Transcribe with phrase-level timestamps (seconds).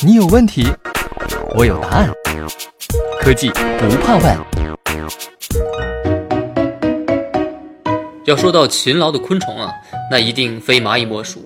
[0.00, 0.66] 你有问题，
[1.54, 2.10] 我有答案。
[3.20, 4.38] 科技不怕问。
[8.24, 9.72] 要说到勤劳的昆虫啊，
[10.10, 11.44] 那一定非蚂蚁莫属。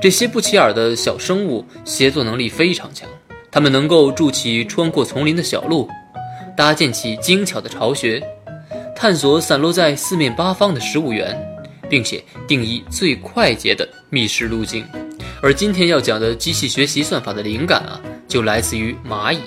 [0.00, 3.08] 这些不起眼的小生物协作能力非常强，
[3.50, 5.88] 它们能够筑起穿过丛林的小路，
[6.56, 8.22] 搭建起精巧的巢穴，
[8.96, 11.36] 探索散落在四面八方的食物源，
[11.90, 14.86] 并且定义最快捷的觅食路径。
[15.44, 19.38] 而今天要讲的机器学习算法的灵感啊，就来自于蚂蚁。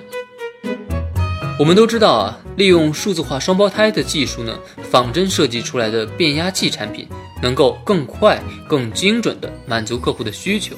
[1.58, 4.60] 我们都知道啊，利用数字化双胞胎的技术呢，
[4.92, 7.08] 仿真设计出来的变压器产品
[7.42, 10.76] 能够更快、更精准地满足客户的需求。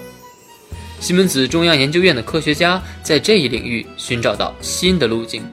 [0.99, 5.43] 西门子中央研究院的科学家在这一领域寻找到新的路径，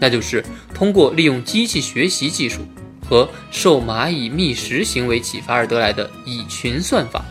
[0.00, 2.62] 那就是通过利用机器学习技术
[3.06, 7.22] 和受蚂蚁觅食行为启发而得来的蚁群算法。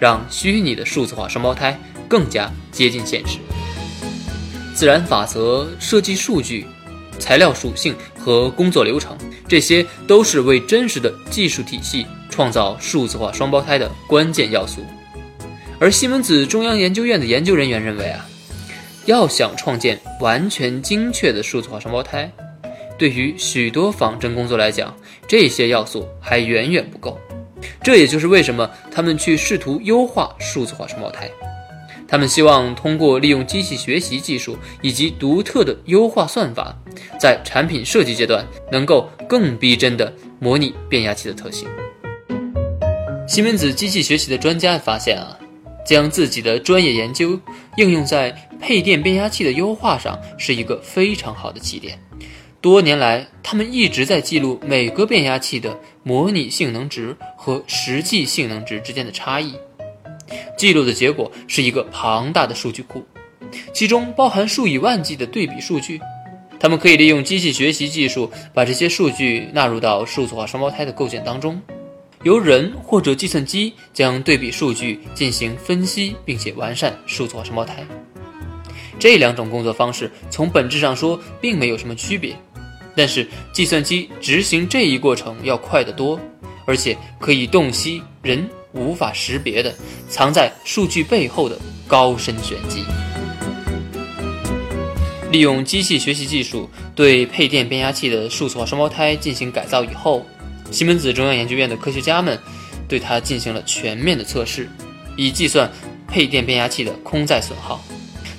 [0.00, 3.38] 让虚拟的数字化双胞胎更加接近现实。
[4.74, 6.66] 自然法则、设计数据、
[7.18, 9.16] 材料属性和工作流程，
[9.46, 14.80] 这些都是为真实的技术体系创造数字化双胞胎的关键要素。
[15.78, 18.26] 而西门子中央研究院的研究人员认为啊，
[19.04, 22.30] 要想创建完全精确的数字化双胞胎，
[22.98, 24.94] 对于许多仿真工作来讲，
[25.26, 27.18] 这些要素还远远不够。
[27.82, 31.30] 这也就是为什么他们去试图优化数字化双胞胎。
[32.06, 36.74] 他们希望通过利用机器学习技术以及独特的优化算法，
[37.20, 41.68] 在产品设计阶段能够更逼真的模拟变压器的特性。
[43.28, 45.38] 西门子机器学习的专家发现啊，
[45.86, 47.38] 将自己的专业研究
[47.76, 51.96] 应用在配电变压器的优化上是一个非常好的起点。
[52.60, 59.54] 多年来，他们一直在记录每个变压器的模拟性能值和实际性能值之间的差异。
[60.56, 63.04] 记录的结果是一个庞大的数据库，
[63.72, 66.00] 其中包含数以万计的对比数据。
[66.58, 71.60] 他们可以利用机器学习技术，把这些数据纳入到数字化双胞胎的构建当中，
[72.22, 77.82] 由人或者计算机将对比数据进行分析，并且完善数字化双胞胎。
[78.98, 82.36] 这两种工作方式从本质上说并没有什么区别。
[83.00, 86.20] 但是计算机执行这一过程要快得多，
[86.66, 89.74] 而且可以洞悉人无法识别的
[90.06, 91.58] 藏在数据背后的
[91.88, 92.84] 高深玄机。
[95.30, 100.26] 利用机器学习技术对配电变压器的数字化双胞胎进行改造以后，
[100.70, 102.38] 西门子中央研究院的科学家们
[102.86, 104.68] 对它进行了全面的测试，
[105.16, 105.72] 以计算
[106.06, 107.82] 配电变压器的空载损耗。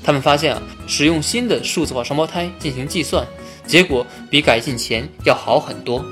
[0.04, 3.26] 他们发现啊，使用新的数字化双胞胎进行计算。
[3.66, 6.04] 结果比改进前要好很多，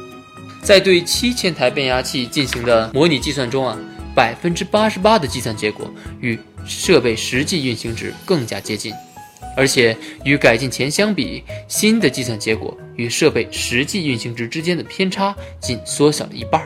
[0.62, 3.78] 在对七千台变压器进行的模拟计算中啊，
[4.16, 5.90] 百分之八十八的计算结果
[6.22, 8.94] 与设备实际运行值更加接近，
[9.58, 16.64] 而且与改进前相比，新的计算结果与设备实际运行值之间的偏差仅缩小了一半。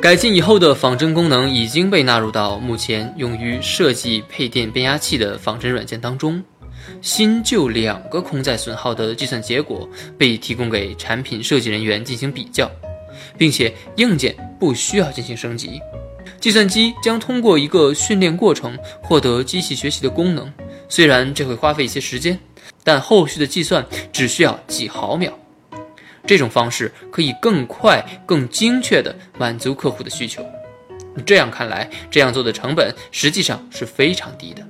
[0.00, 6.42] 改进以后的仿真功能已经被纳入到目前用于设计配电变压器的仿真软件当中。
[7.02, 12.70] 新旧两个空载损耗的计算结果被提供给产品设计人员进行比较，
[13.36, 15.80] 并且硬件不需要进行升级，
[16.40, 20.52] 计算机将通过一个训练过程获得机器学习的功能。
[20.88, 22.38] 虽然这会花费一些时间，
[22.82, 25.32] 但后续的计算只需要几毫秒。
[26.26, 30.44] 这种方式可以更快、更精确地满足客户的需求。
[31.26, 34.66] 这样看来，这样做的成本实际上是非常低的。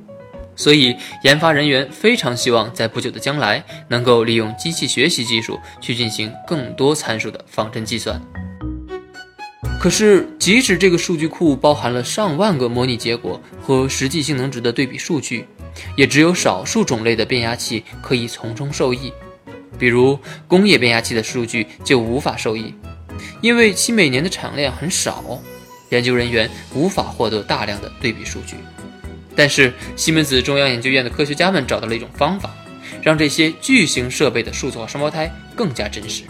[0.57, 8.21] 所以，研发人员非常希望在不久的将来能够利用机器学习技术去进行更多参数的仿真计算。
[9.81, 15.47] 可是，即使这个数据库包含了上万个模拟结果和实际性能值的对比数据，
[15.97, 19.13] 也只有少数种类的变压器可以从中受益。
[19.77, 22.73] 比如，工业变压器的数据就无法受益，
[23.43, 25.43] 因为其每年的产量很少，
[25.91, 28.55] 研究人员无法获得大量的对比数据。
[29.37, 32.55] 但是，西门子中央研究院的科学家们找到了一种方法，
[33.03, 36.23] 让这些巨型设备的数字化双胞胎更加真实。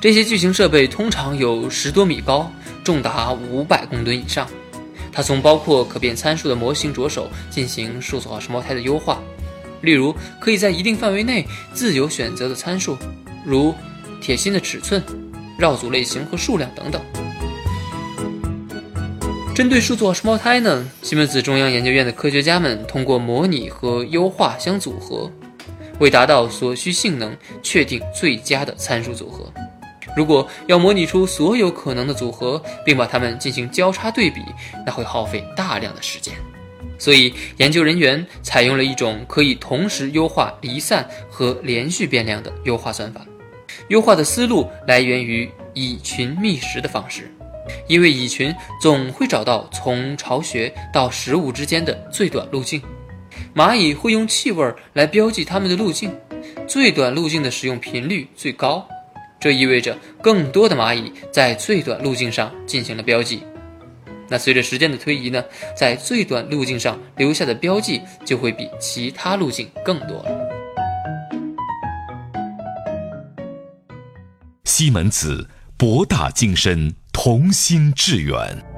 [0.00, 2.50] 这些巨型设备通常有十多米高，
[2.82, 4.46] 重达五百公吨以上。
[5.12, 9.22] 它从包括可变参数的模型着手进行数字化双胞胎的优化，
[9.80, 12.98] 例如可以在一定范围内自由选择的参数，
[13.44, 13.74] 如
[14.20, 15.02] 铁芯的尺寸、
[15.56, 17.00] 绕组类型和数量等等。
[19.54, 25.30] 针对数字化双胞胎呢，西门子中央研究院的科学家们通过模拟和优化相组合，
[26.00, 29.48] 为达到所需性能确定最佳的参数组合。
[30.16, 34.40] 如果要模拟出所有可能的组合，并把它们进行交叉对比，
[34.84, 36.34] 那会耗费大量的时间。
[36.98, 43.24] 所以，研究人员采用了一种可以同时优化离散和连续变量的优化算法。
[43.86, 47.32] 优化的思路来源于蚁群觅食的方式，
[47.86, 52.82] 因为蚁群总会找到从巢穴到食物之间的最短路径。
[53.54, 56.14] 蚂蚁会用气味来标记它们的路径，
[56.66, 58.86] 最短路径的使用频率最高。
[59.40, 63.42] 这意味着更多的蚂蚁在最短路径上进行了标记。
[64.26, 65.44] 那随着时间的推移呢，
[65.76, 70.30] 在最短路径上留下的标记就会比其他路径更多了。
[74.64, 75.46] 西门子，
[75.76, 78.73] 博大精深，同心致远。